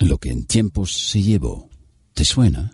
Lo 0.00 0.18
que 0.18 0.30
en 0.30 0.46
tiempos 0.46 0.92
se 0.92 1.20
llevó, 1.20 1.68
¿te 2.14 2.24
suena? 2.24 2.70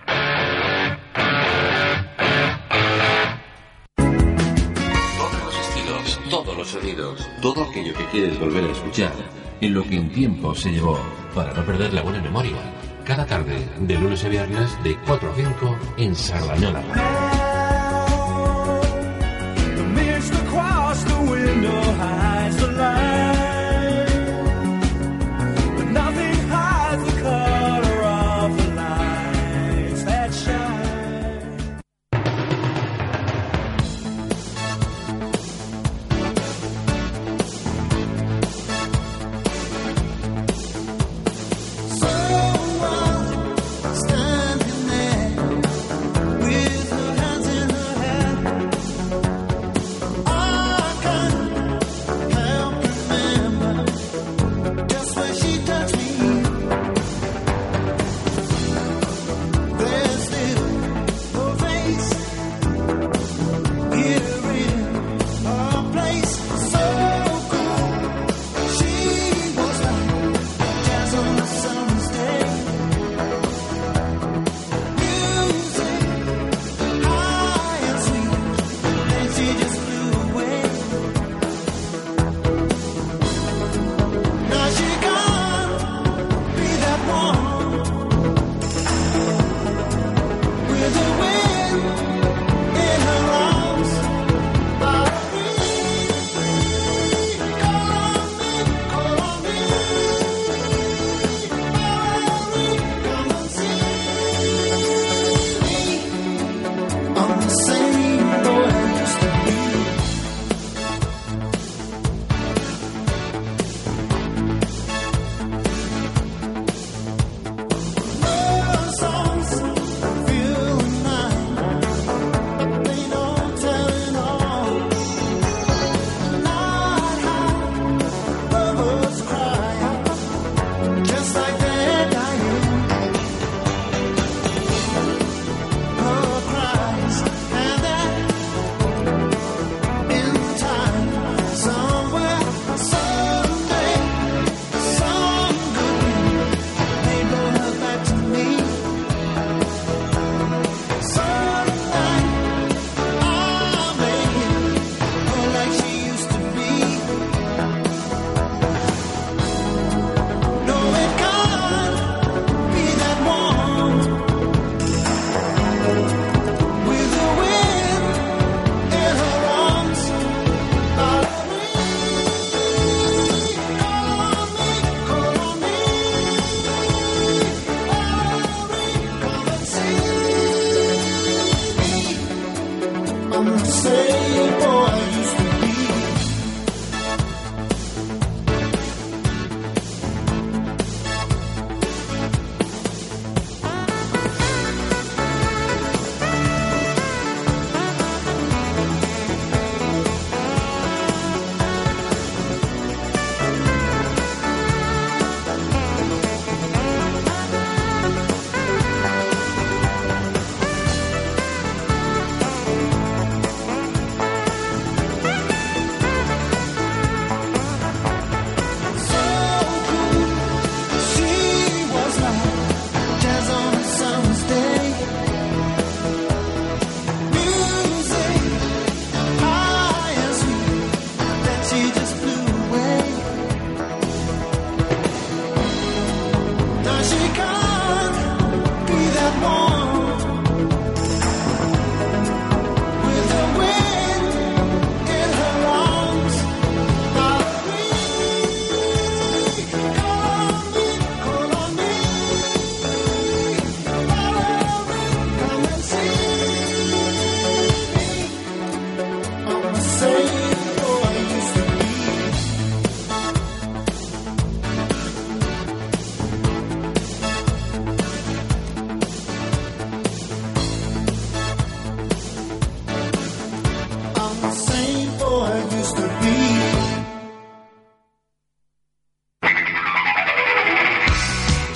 Todos 5.17 5.43
los 5.43 5.59
estilos, 5.59 6.21
todos 6.29 6.57
los 6.59 6.69
sonidos, 6.69 7.27
todo 7.41 7.65
aquello 7.65 7.95
que 7.95 8.05
quieres 8.13 8.39
volver 8.39 8.65
a 8.65 8.73
escuchar, 8.73 9.15
en 9.63 9.73
lo 9.73 9.83
que 9.85 9.97
en 9.97 10.13
tiempo 10.13 10.55
se 10.55 10.71
llevó, 10.71 10.99
para 11.35 11.55
no 11.55 11.65
perder 11.65 11.95
la 11.95 12.03
buena 12.03 12.21
memoria, 12.21 12.59
cada 13.05 13.25
tarde, 13.25 13.57
de 13.81 13.99
lunes 13.99 14.23
a 14.25 14.29
viernes, 14.29 14.71
de 14.85 14.95
4 15.07 15.31
a 15.31 15.35
5, 15.35 15.79
en 15.97 16.15
Sardañola 16.15 17.34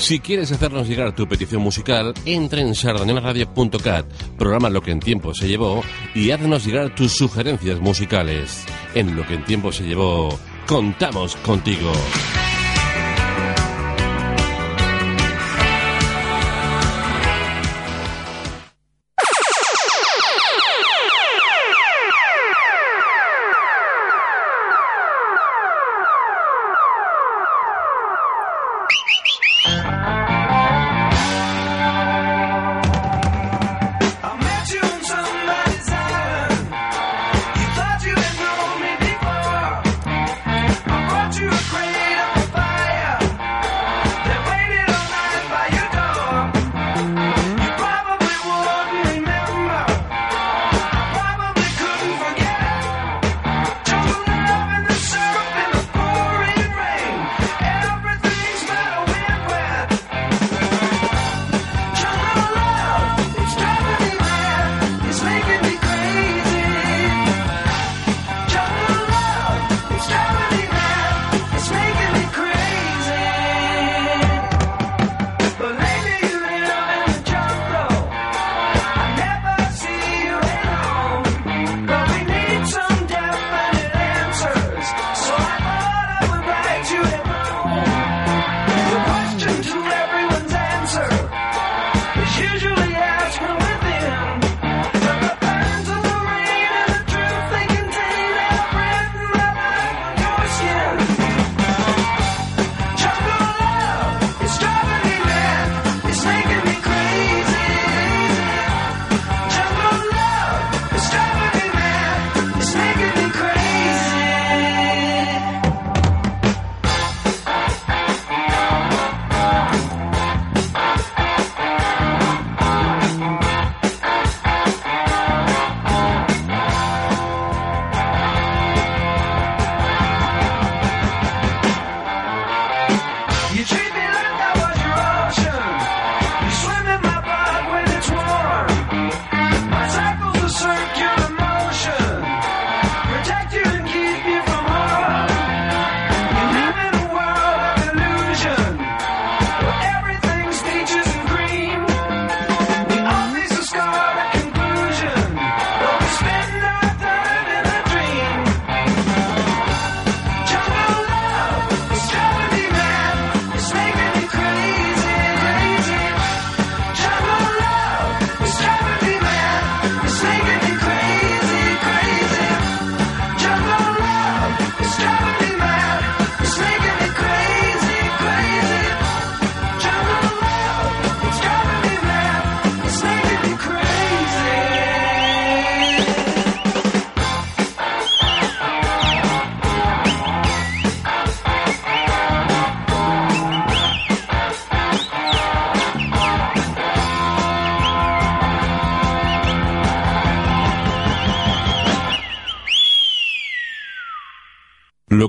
Si 0.09 0.21
quieres 0.21 0.51
hacernos 0.51 0.89
llegar 0.89 1.15
tu 1.15 1.29
petición 1.29 1.61
musical, 1.61 2.15
entra 2.25 2.63
en 2.63 2.75
sardanemaradio.cat, 2.75 4.07
programa 4.39 4.71
Lo 4.71 4.81
que 4.81 4.91
en 4.91 5.01
tiempo 5.01 5.35
se 5.35 5.47
llevó 5.47 5.83
y 6.15 6.31
haznos 6.31 6.65
llegar 6.65 6.95
tus 6.95 7.13
sugerencias 7.13 7.79
musicales. 7.79 8.65
En 8.95 9.15
Lo 9.15 9.27
que 9.27 9.35
en 9.35 9.45
tiempo 9.45 9.71
se 9.71 9.85
llevó, 9.85 10.31
contamos 10.67 11.37
contigo. 11.37 11.93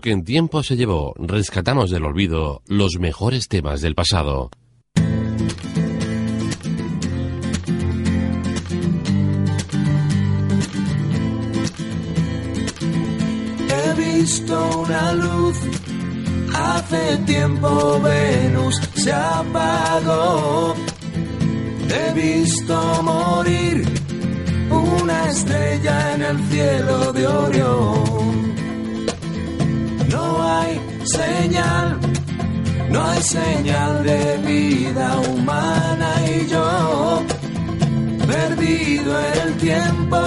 Que 0.02 0.12
en 0.12 0.24
tiempo 0.24 0.64
se 0.64 0.78
llevó, 0.78 1.14
rescatamos 1.18 1.90
del 1.90 2.06
olvido 2.06 2.62
los 2.68 3.00
mejores 3.00 3.50
temas 3.50 3.82
del 3.82 3.96
pasado. 3.96 4.50
He 13.68 13.94
visto 13.98 14.84
una 14.84 15.14
luz, 15.14 15.58
hace 16.56 17.18
tiempo 17.26 18.00
Venus 18.00 18.80
se 18.94 19.12
apagó. 19.12 20.76
He 21.90 22.14
visto 22.14 23.04
morir 23.04 23.84
una 24.70 25.30
estrella 25.30 26.16
en 26.16 26.22
el 26.22 26.38
cielo 26.48 27.12
de 27.12 27.28
Orión. 27.28 28.19
No 30.60 30.66
hay 30.66 30.82
señal, 31.06 32.00
no 32.90 33.06
hay 33.06 33.22
señal 33.22 34.04
de 34.04 34.38
vida 34.46 35.20
humana 35.30 36.10
y 36.28 36.48
yo, 36.48 37.24
perdido 38.28 39.20
el 39.22 39.56
tiempo, 39.56 40.18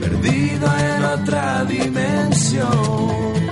perdido 0.00 0.66
en 0.78 1.04
otra 1.04 1.64
dimensión. 1.64 3.45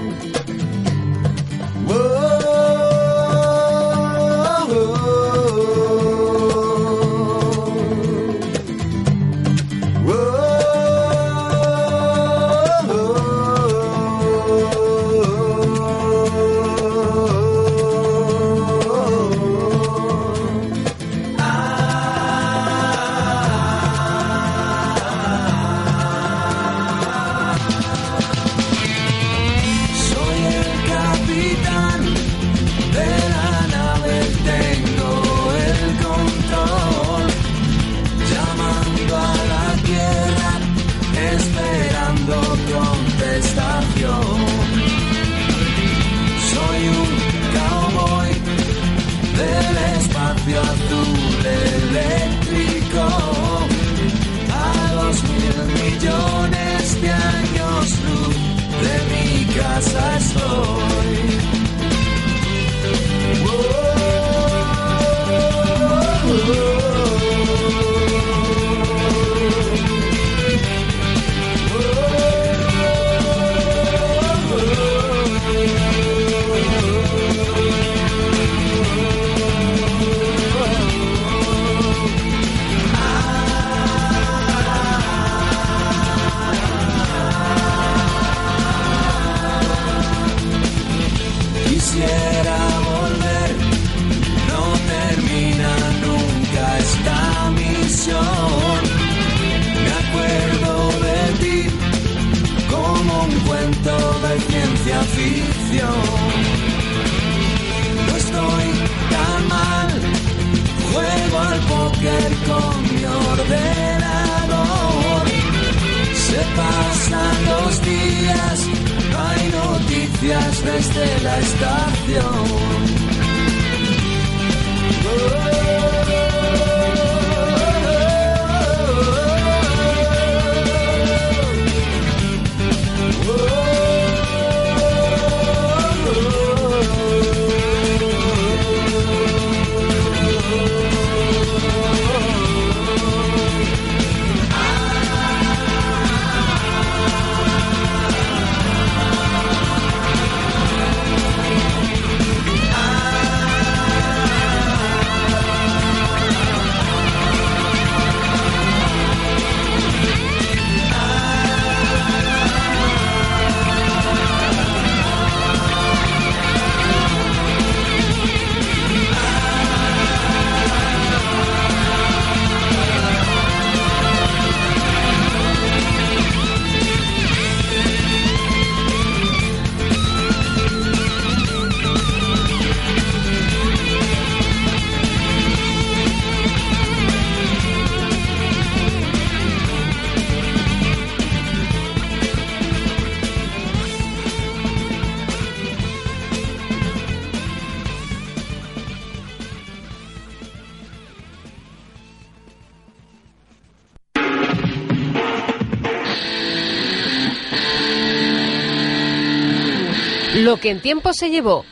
Que 210.64 210.70
en 210.70 210.80
tiempo 210.80 211.12
se 211.12 211.28
llevó 211.28 211.62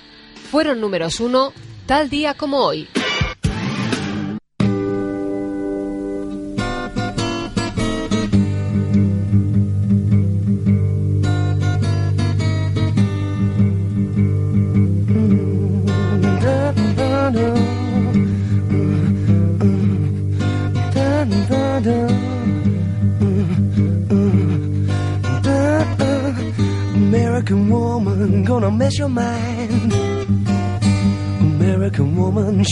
fueron 0.50 0.82
números 0.82 1.18
uno 1.18 1.54
tal 1.86 2.10
día 2.10 2.34
como 2.34 2.58
hoy. 2.58 2.86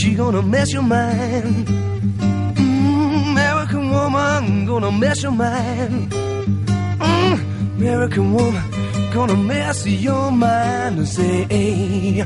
She 0.01 0.15
gonna 0.15 0.41
mess 0.41 0.73
your 0.73 0.81
mind. 0.81 1.67
Mm, 1.67 3.31
American 3.33 3.91
woman 3.91 4.65
gonna 4.65 4.91
mess 4.91 5.21
your 5.21 5.31
mind. 5.31 6.11
Mm, 6.11 7.77
American 7.77 8.33
woman 8.33 8.63
gonna 9.13 9.35
mess 9.37 9.85
your 9.85 10.31
mind. 10.31 11.07
Say 11.07 11.45
A, 11.51 12.23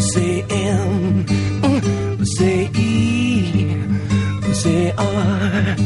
say 0.00 0.42
M, 0.50 1.24
mm, 1.62 2.26
say 2.26 2.68
E, 2.74 4.52
say 4.52 4.92
R, 4.98 5.76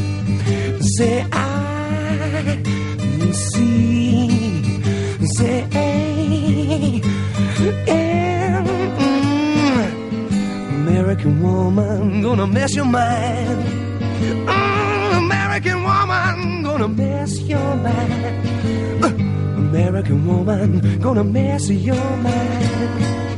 say 0.81 1.25
i, 1.31 2.63
say 5.37 5.67
A. 5.71 7.01
A 7.87 8.28
American 10.99 11.41
woman, 11.41 12.21
gonna 12.21 12.45
mess 12.45 12.75
your 12.75 12.83
mind. 12.83 13.63
Mm, 14.49 15.17
American 15.17 15.81
woman, 15.81 16.61
gonna 16.61 16.89
mess 16.89 17.39
your 17.39 17.75
mind. 17.77 19.03
Uh, 19.05 19.07
American 19.07 20.27
woman, 20.27 20.99
gonna 20.99 21.23
mess 21.23 21.69
your 21.69 22.17
mind. 22.17 23.28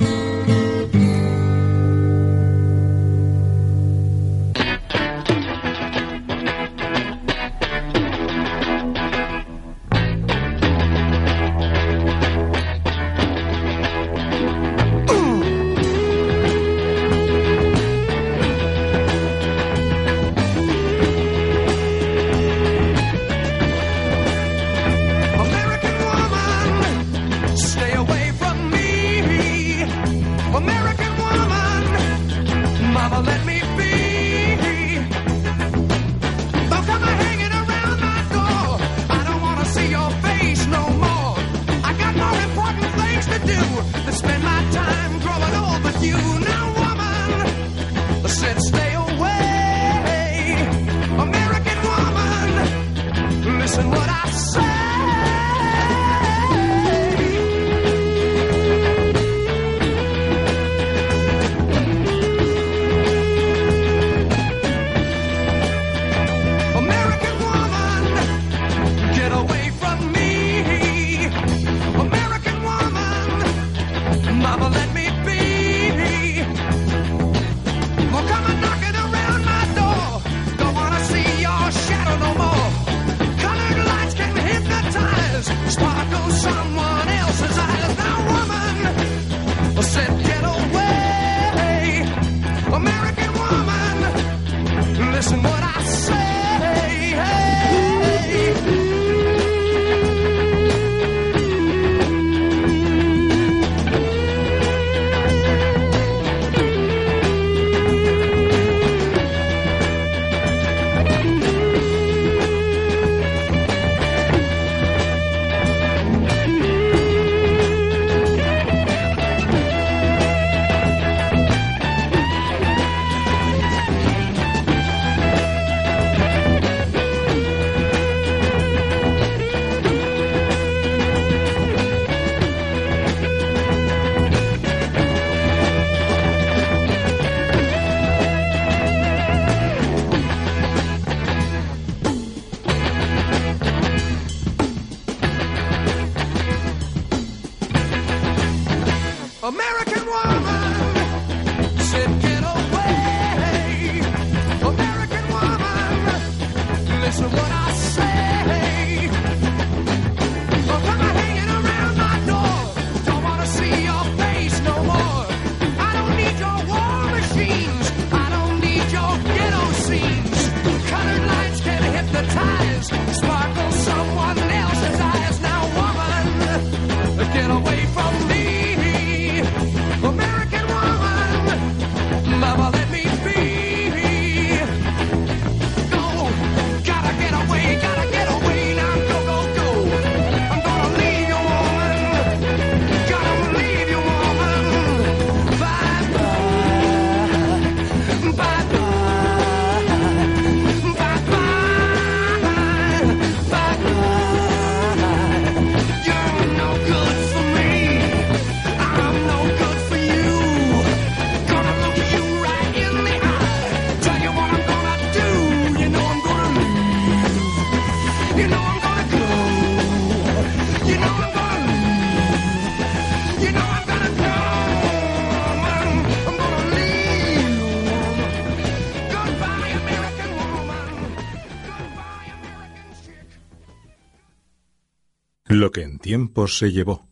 tiempo 236.12 236.46
se 236.50 236.74
llevó. 236.74 237.08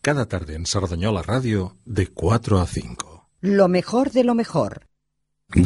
Cada 0.00 0.26
tarde 0.26 0.56
en 0.56 0.66
Sardañola 0.66 1.22
Radio 1.22 1.76
de 1.84 2.08
4 2.08 2.58
a 2.58 2.66
5. 2.66 3.28
Lo 3.42 3.68
mejor 3.68 4.10
de 4.10 4.24
lo 4.24 4.34
mejor. 4.34 4.88
I 5.54 5.60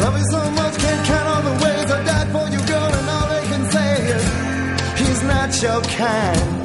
love 0.00 0.18
so 0.30 0.50
much, 0.52 0.74
can't 0.78 1.06
count 1.06 1.26
all 1.28 1.42
the 1.42 1.56
ways 1.62 1.88
I 1.90 2.24
for 2.32 2.46
you, 2.48 2.60
girl, 2.72 2.90
and 2.98 3.08
all 3.16 3.28
can 3.50 3.64
say 3.70 3.94
he's 4.96 5.22
not 5.24 5.50
your 5.60 5.82
kind. 5.82 6.62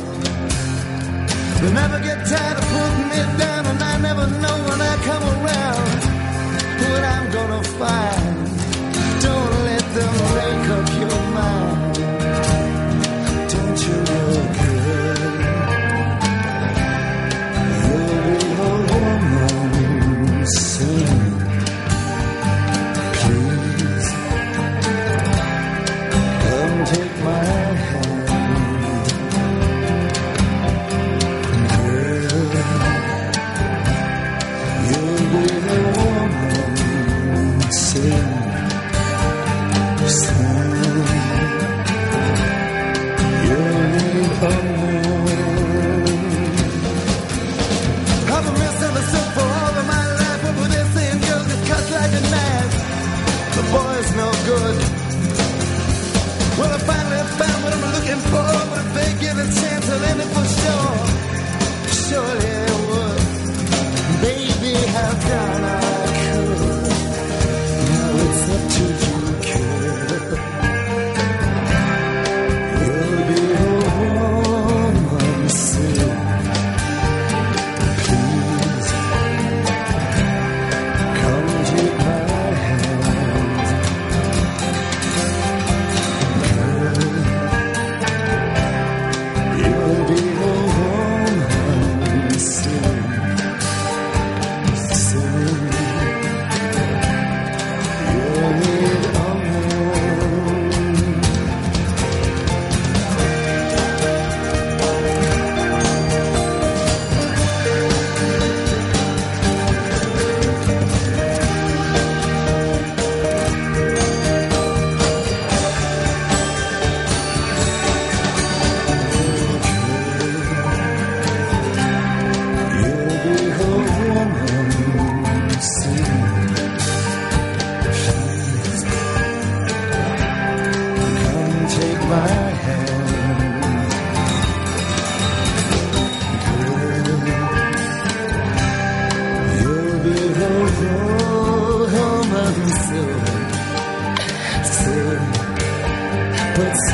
Never 1.74 2.00
get 2.00 2.26
tired 2.26 2.58
of 2.58 2.66
putting 2.72 3.12
it 3.22 3.38
down, 3.38 3.58
I 3.98 4.00
never 4.00 4.28
know 4.28 4.58
when 4.70 4.80
I 4.80 4.96
come 5.10 5.24
around 5.24 5.90
what 6.82 7.04
I'm 7.04 7.32
gonna 7.32 7.64
find. 7.64 8.38
Don't 9.24 9.66
let 9.66 9.82
them 9.96 10.14
break 10.34 10.70
up. 10.70 10.97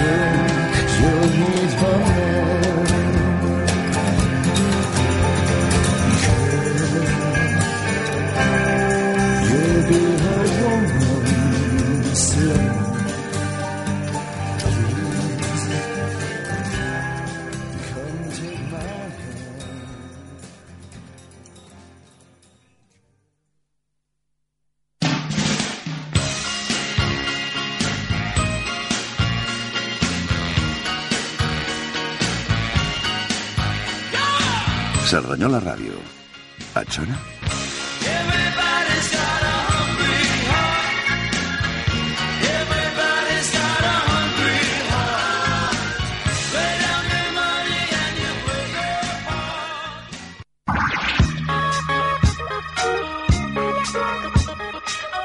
artık 0.04 0.90
Yılmayız 1.02 1.74
Española 35.44 35.60
Radio. 35.60 35.92
¿Pachona? 36.74 37.20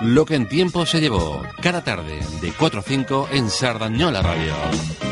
Lo 0.00 0.26
que 0.26 0.35
en 0.35 0.48
tiempo 0.48 0.85
se 0.85 1.00
llevó, 1.00 1.44
cada 1.62 1.85
tarde, 1.85 2.18
de 2.40 2.52
4 2.52 2.81
a 2.81 2.83
5 2.83 3.28
en 3.31 3.50
Sardañola 3.50 4.20
Radio. 4.22 5.08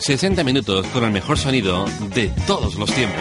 60 0.00 0.42
minutos 0.44 0.86
con 0.88 1.04
el 1.04 1.10
mejor 1.10 1.36
sonido 1.36 1.84
de 2.14 2.28
todos 2.46 2.76
los 2.76 2.90
tiempos. 2.92 3.20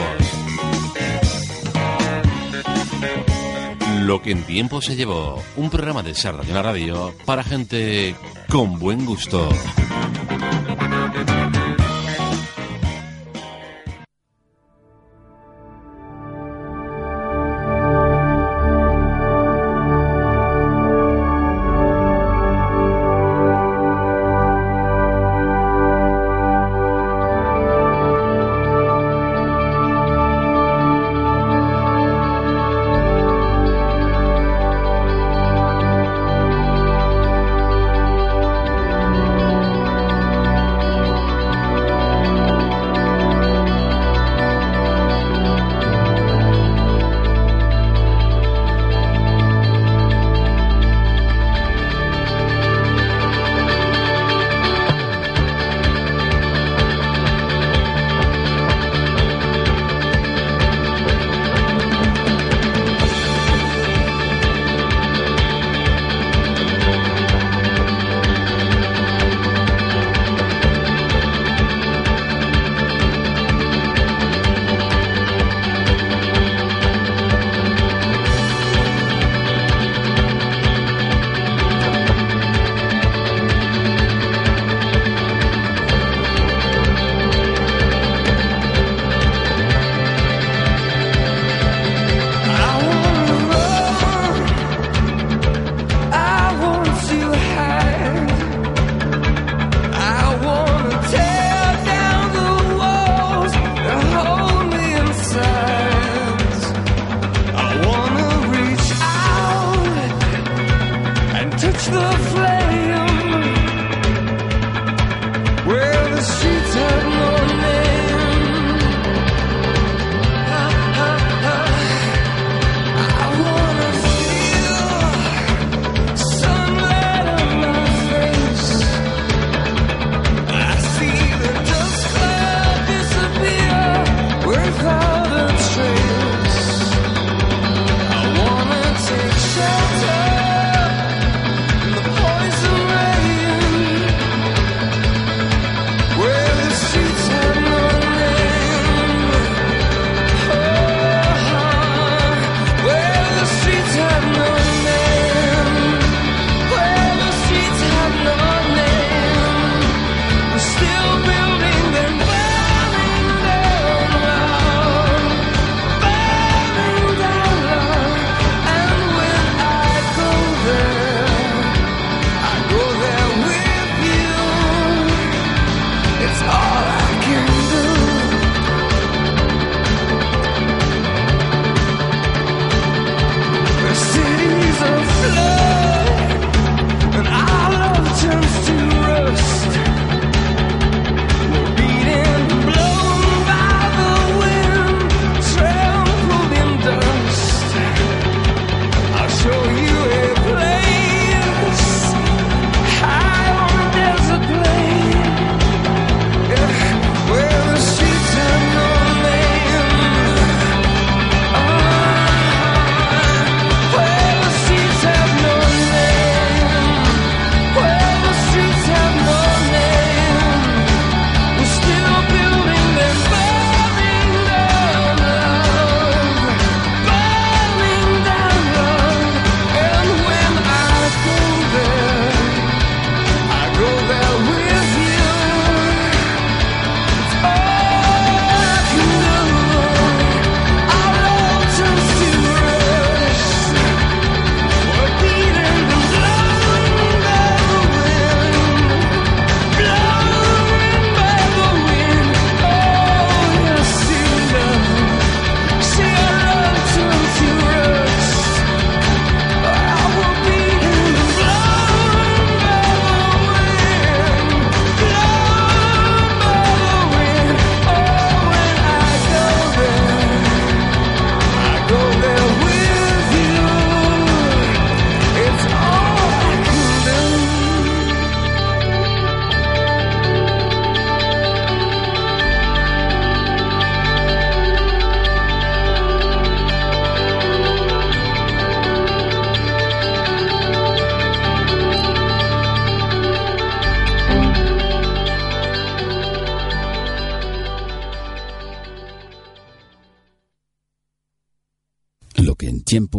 Lo 4.03 4.21
que 4.21 4.31
en 4.31 4.43
tiempo 4.43 4.81
se 4.81 4.95
llevó, 4.95 5.43
un 5.57 5.69
programa 5.69 6.03
de 6.03 6.15
Sarda 6.15 6.43
de 6.43 6.53
la 6.53 6.63
Radio 6.63 7.13
para 7.25 7.43
gente 7.43 8.15
con 8.47 8.79
buen 8.79 9.05
gusto. 9.05 9.49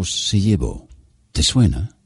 Se 0.05 0.41
llevó. 0.41 0.89
¿Te 1.33 1.43
suena? 1.43 1.97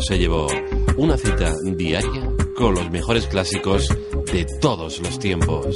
Se 0.00 0.18
llevó 0.18 0.46
una 0.96 1.16
cita 1.16 1.54
diaria 1.62 2.30
con 2.54 2.74
los 2.74 2.90
mejores 2.90 3.26
clásicos 3.26 3.88
de 4.32 4.46
todos 4.60 5.00
los 5.00 5.18
tiempos. 5.18 5.66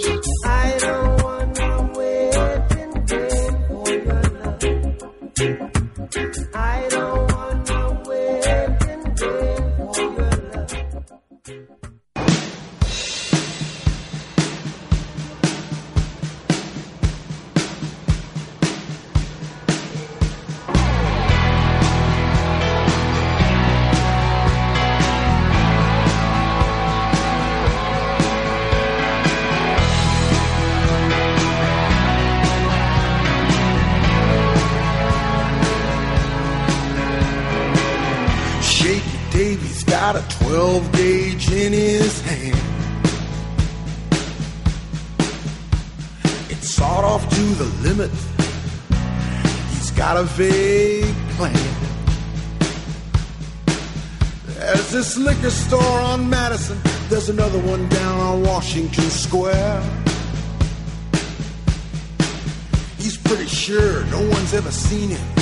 ever 64.61 64.71
seen 64.71 65.11
it 65.11 65.37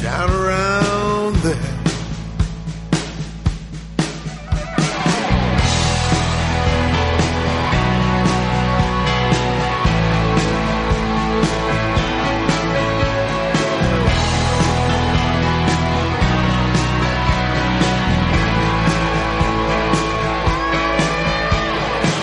down 0.00 0.30
around 0.30 1.34
there. 1.36 1.54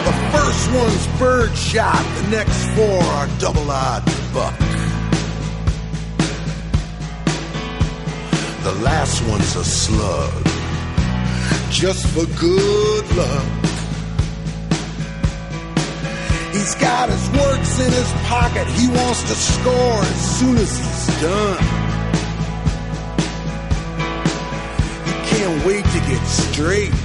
The 0.05 0.13
first 0.31 0.71
one's 0.71 1.07
birdshot, 1.19 2.05
the 2.21 2.29
next 2.29 2.63
four 2.69 3.03
are 3.03 3.27
double-eyed 3.39 4.05
buck. 4.33 4.66
the 8.67 8.81
last 8.81 9.25
one's 9.29 9.55
a 9.55 9.63
slug. 9.63 10.43
Just 11.69 12.05
for 12.07 12.25
good 12.37 13.05
luck. 13.15 13.45
He's 16.51 16.75
got 16.75 17.07
his 17.09 17.29
works 17.29 17.79
in 17.79 17.91
his 17.93 18.11
pocket. 18.27 18.67
He 18.67 18.89
wants 18.89 19.21
to 19.21 19.35
score 19.35 19.99
as 20.13 20.39
soon 20.39 20.57
as 20.57 20.71
he's 20.79 21.21
done. 21.21 21.63
He 25.07 25.13
can't 25.31 25.65
wait 25.65 25.85
to 25.85 25.99
get 26.11 26.23
straight, 26.27 26.95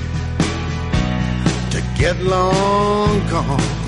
to 1.70 1.80
get 1.96 2.16
long 2.22 3.20
gone. 3.30 3.81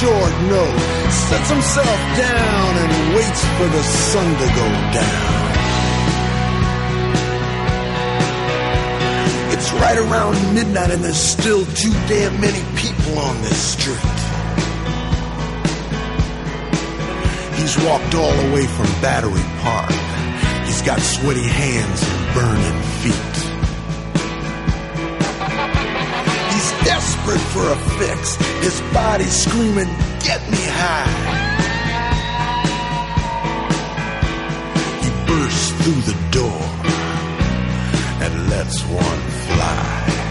Short 0.00 0.32
note, 0.52 0.78
sets 1.08 1.48
himself 1.48 2.00
down 2.20 2.70
and 2.82 3.14
waits 3.16 3.42
for 3.56 3.66
the 3.66 3.82
sun 3.82 4.28
to 4.42 4.46
go 4.60 4.66
down. 4.92 5.46
It's 9.54 9.72
right 9.72 9.96
around 9.96 10.54
midnight 10.54 10.90
and 10.90 11.02
there's 11.02 11.16
still 11.16 11.64
too 11.64 11.92
damn 12.08 12.38
many 12.42 12.62
people 12.76 13.18
on 13.18 13.40
this 13.40 13.56
street. 13.72 13.96
He's 17.58 17.76
walked 17.86 18.14
all 18.14 18.34
the 18.42 18.52
way 18.52 18.66
from 18.66 18.86
Battery 19.00 19.46
Park. 19.62 19.90
He's 20.66 20.82
got 20.82 21.00
sweaty 21.00 21.48
hands 21.48 22.02
and 22.02 22.34
burning 22.34 22.82
feet. 23.00 23.35
Desperate 27.26 27.40
for 27.52 27.70
a 27.70 27.76
fix. 27.98 28.36
His 28.62 28.80
body 28.92 29.24
screaming, 29.24 29.88
get 30.20 30.40
me 30.50 30.58
high. 30.60 31.42
He 35.02 35.10
bursts 35.26 35.70
through 35.82 36.02
the 36.12 36.16
door 36.30 36.62
and 38.22 38.50
lets 38.50 38.82
one 38.84 39.20
fly. 39.46 40.25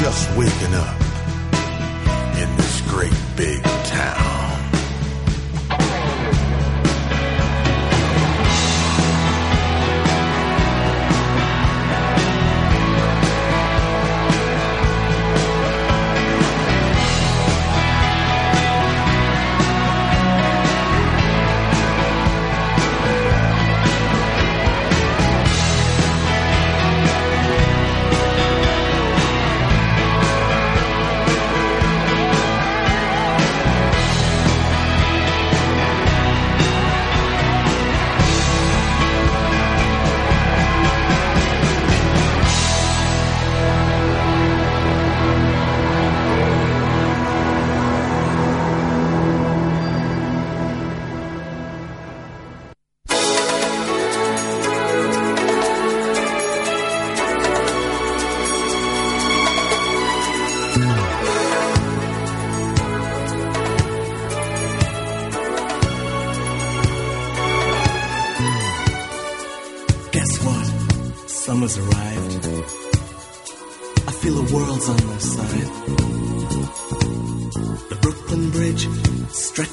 Just 0.00 0.34
waking 0.34 0.72
up 0.72 0.99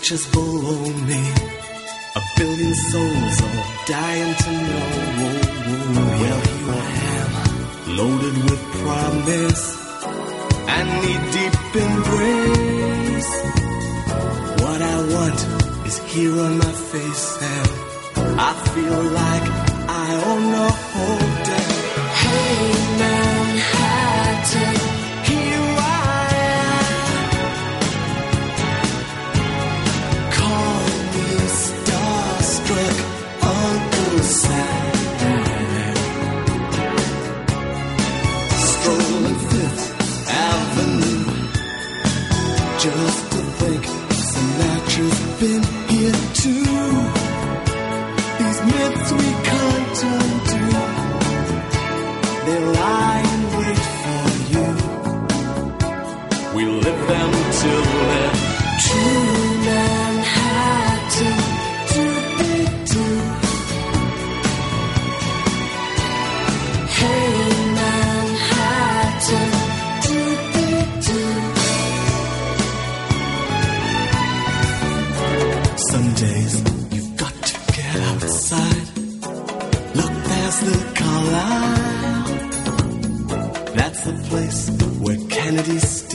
just 0.10 0.32
bull. 0.32 0.47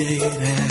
day 0.04 0.18
that 0.18 0.61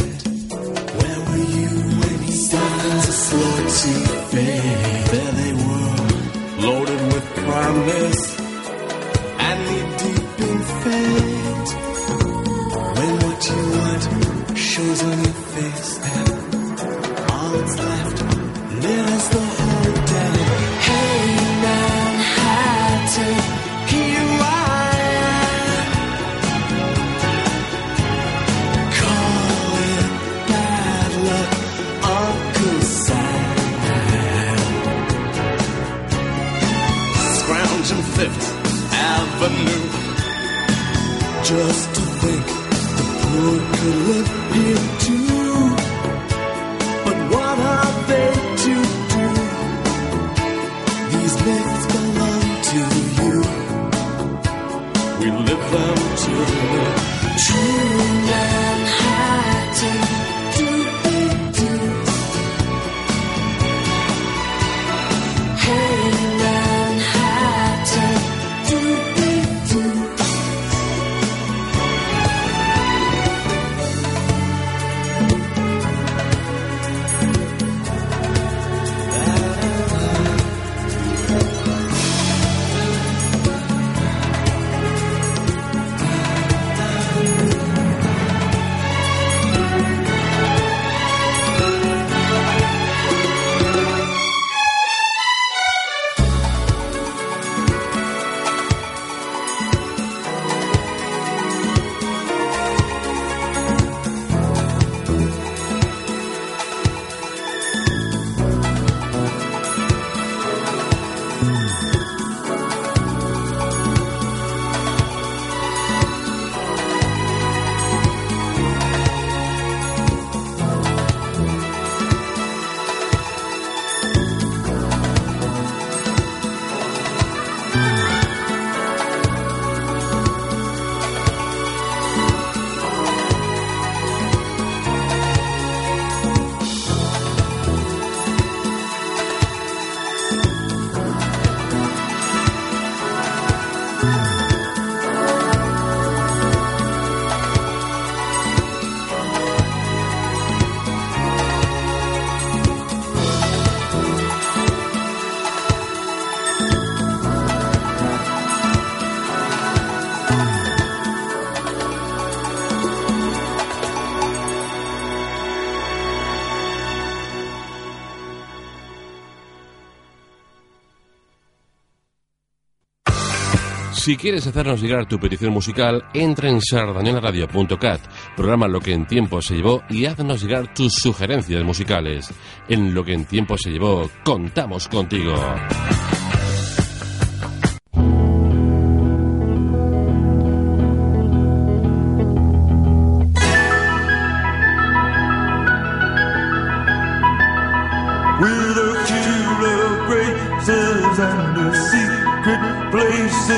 Si 174.12 174.18
quieres 174.18 174.46
hacernos 174.46 174.82
llegar 174.82 175.06
tu 175.06 175.18
petición 175.18 175.54
musical, 175.54 176.04
entra 176.14 176.50
en 176.50 176.60
sardañolaradio.cat, 176.60 178.02
programa 178.36 178.68
Lo 178.68 178.82
que 178.82 178.92
en 178.92 179.08
tiempo 179.08 179.42
se 179.42 179.56
llevó 179.56 179.84
y 179.90 180.04
haznos 180.04 180.44
llegar 180.44 180.74
tus 180.74 180.92
sugerencias 180.96 181.64
musicales. 181.64 182.30
En 182.68 182.94
Lo 182.94 183.06
que 183.06 183.14
en 183.14 183.24
tiempo 183.24 183.58
se 183.58 183.70
llevó, 183.70 184.10
contamos 184.26 184.90
contigo. 184.90 185.34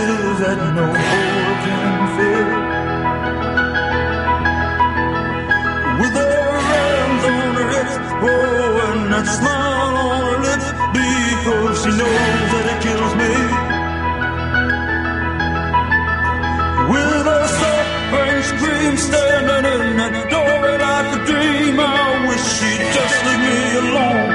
Places 0.04 0.40
that 0.40 0.58
no 0.76 0.86
more 0.86 1.56
can 1.64 1.96
fill. 2.16 2.50
With 6.00 6.16
her 6.22 6.60
hands 6.70 7.24
on 7.34 7.56
her 7.60 7.68
hips, 7.76 7.96
oh, 8.28 8.88
and 8.88 9.04
that 9.14 9.28
smile 9.38 9.96
on 10.08 10.22
her 10.28 10.40
lips, 10.48 10.68
because 10.98 11.76
she 11.84 11.92
knows 12.00 12.48
that 12.54 12.66
it 12.74 12.80
kills 12.86 13.14
me. 13.22 13.32
With 16.92 17.26
a 17.28 17.42
soft 17.60 17.92
French 18.12 18.48
cream 18.60 18.96
standing 18.98 19.66
in 19.76 19.84
that 20.00 20.14
doorway 20.32 20.76
like 20.88 21.10
a 21.16 21.20
dream, 21.30 21.80
I 21.80 22.28
wish 22.28 22.46
she'd 22.58 22.84
just 22.98 23.18
leave 23.26 23.42
me 23.48 23.58
alone. 23.88 24.33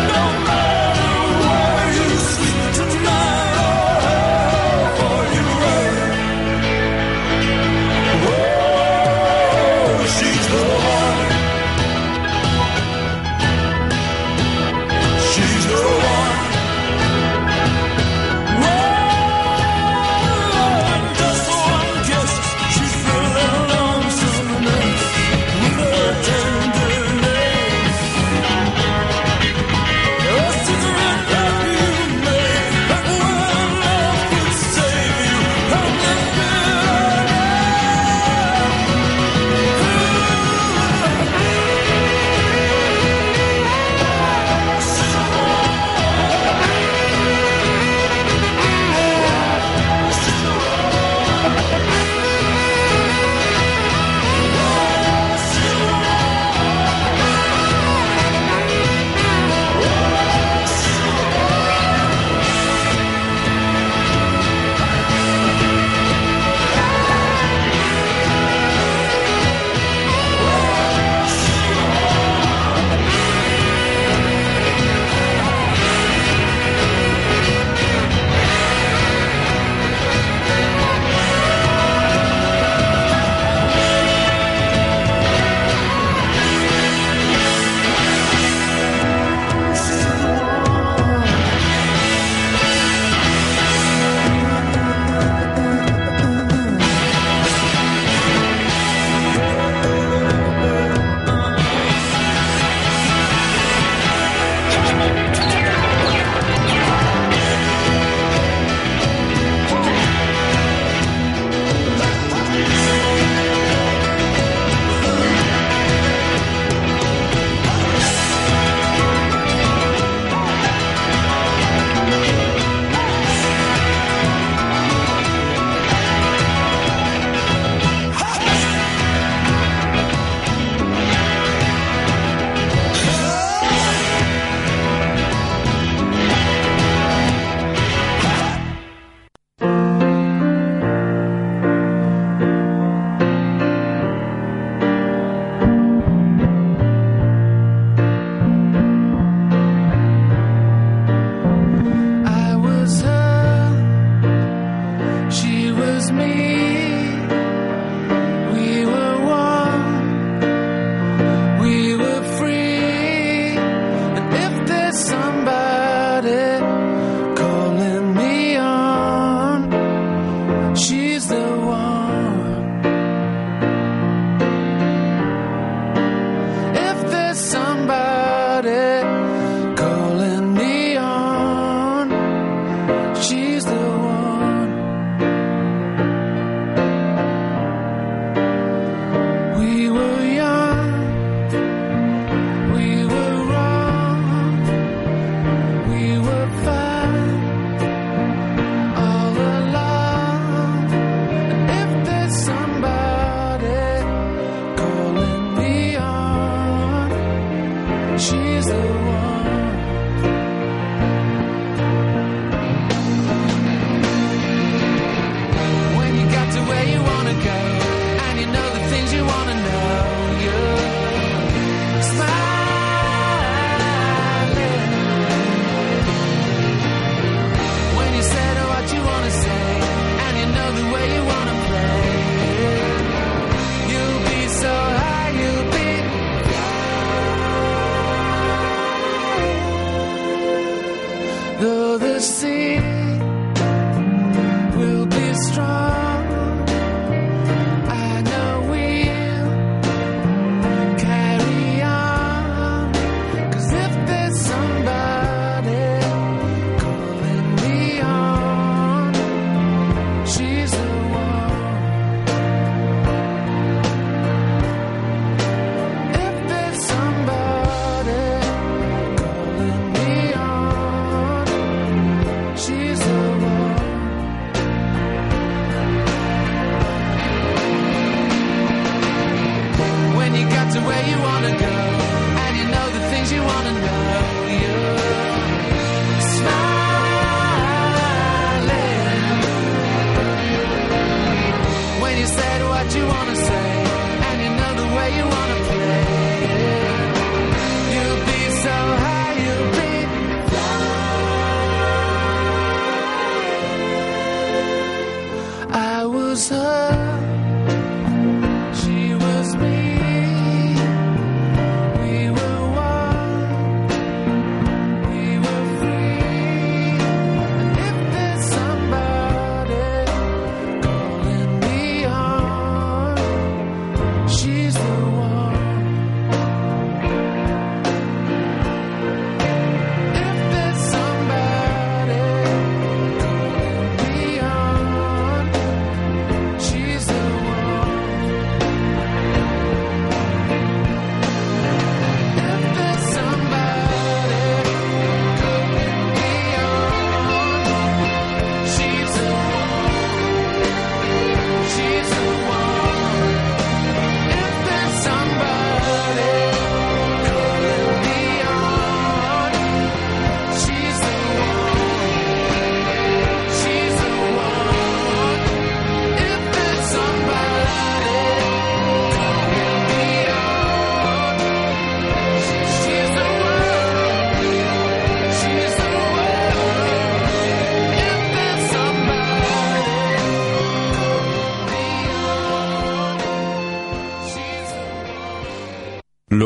no 0.00 0.51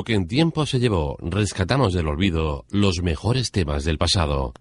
que 0.06 0.14
en 0.14 0.28
tiempo 0.28 0.66
se 0.66 0.78
llevó, 0.78 1.16
rescatamos 1.20 1.92
del 1.92 2.06
olvido 2.06 2.64
los 2.70 3.02
mejores 3.02 3.50
temas 3.50 3.82
del 3.82 3.98
pasado. 3.98 4.54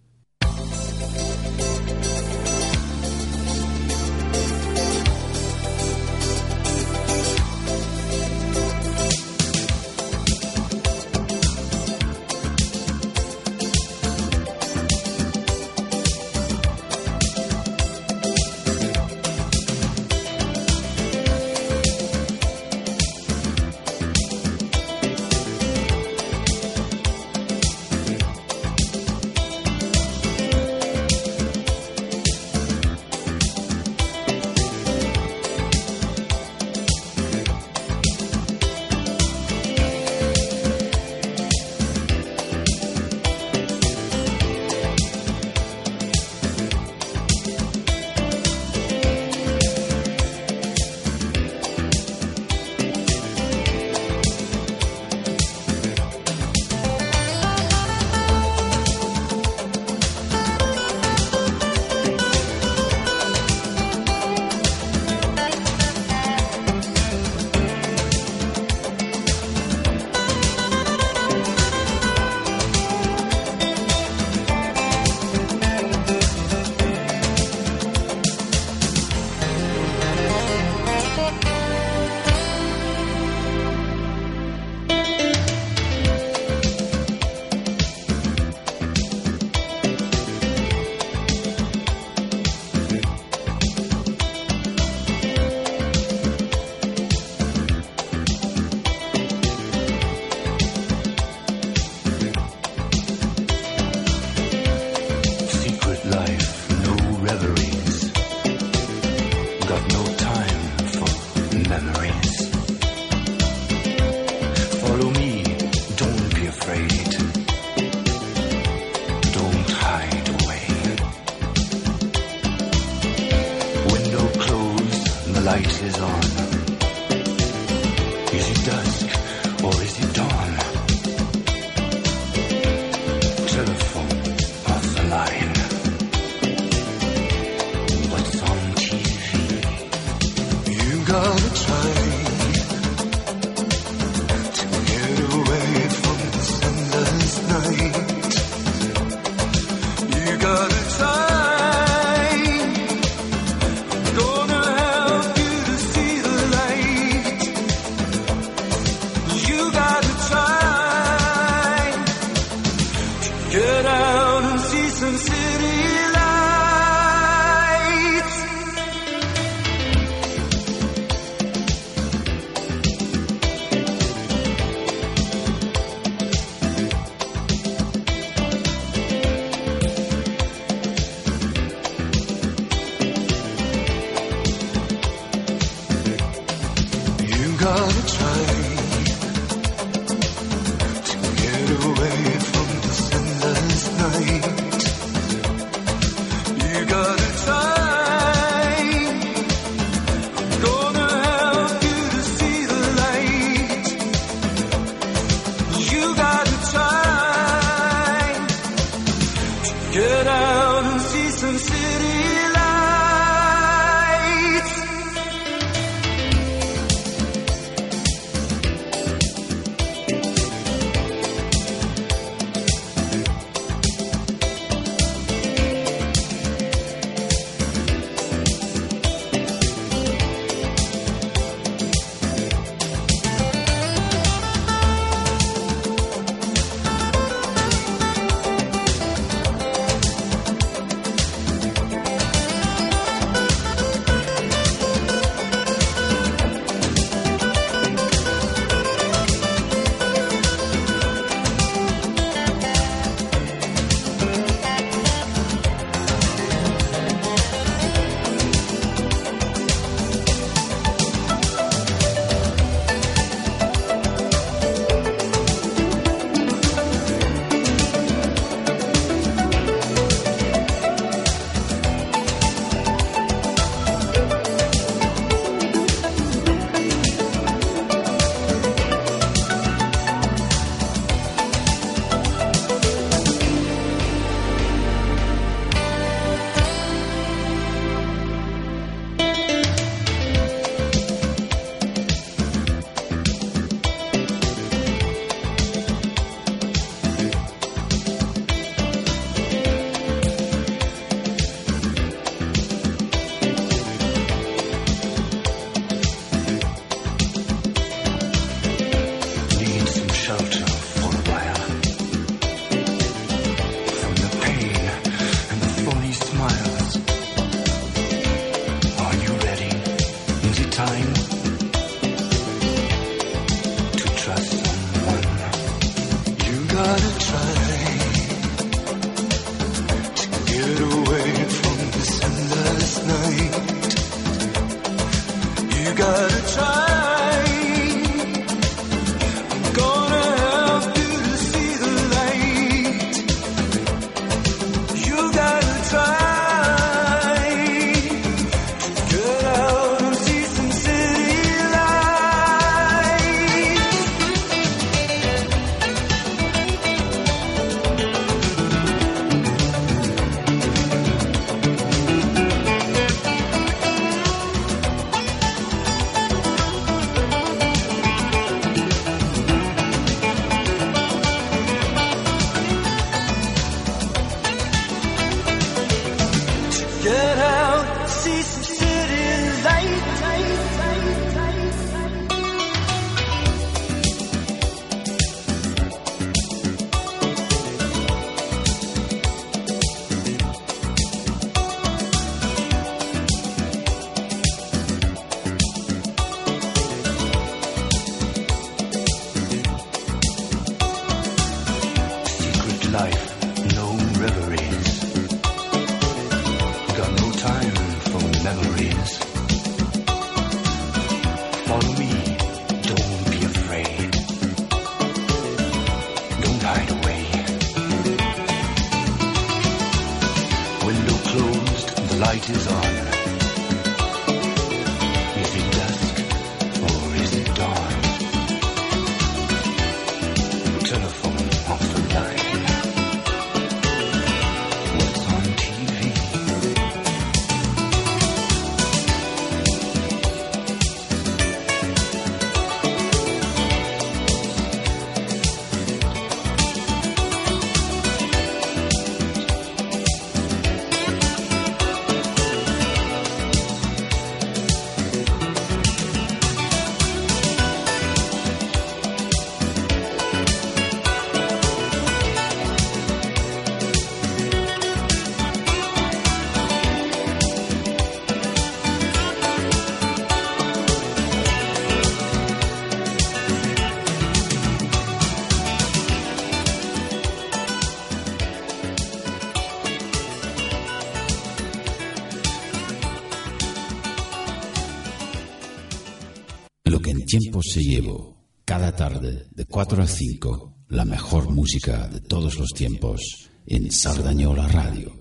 Se 487.76 487.82
llevó. 487.82 488.38
Cada 488.63 488.95
tarde, 488.95 489.47
de 489.51 489.65
4 489.65 490.01
a 490.01 490.07
5, 490.07 490.86
la 490.88 491.03
mejor 491.03 491.49
música 491.49 492.07
de 492.07 492.21
todos 492.21 492.57
los 492.57 492.69
tiempos 492.69 493.49
en 493.67 493.91
Sardañola 493.91 494.65
Radio. 494.69 495.11